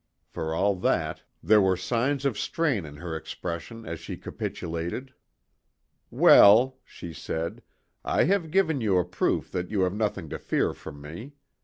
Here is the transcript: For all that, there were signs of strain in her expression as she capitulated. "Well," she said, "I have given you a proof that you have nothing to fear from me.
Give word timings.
For 0.25 0.55
all 0.55 0.73
that, 0.77 1.21
there 1.43 1.61
were 1.61 1.77
signs 1.77 2.25
of 2.25 2.35
strain 2.39 2.87
in 2.87 2.95
her 2.95 3.15
expression 3.15 3.85
as 3.85 3.99
she 3.99 4.17
capitulated. 4.17 5.13
"Well," 6.09 6.79
she 6.83 7.13
said, 7.13 7.61
"I 8.03 8.23
have 8.23 8.49
given 8.49 8.81
you 8.81 8.97
a 8.97 9.05
proof 9.05 9.51
that 9.51 9.69
you 9.69 9.81
have 9.81 9.93
nothing 9.93 10.27
to 10.29 10.39
fear 10.39 10.73
from 10.73 11.01
me. 11.01 11.33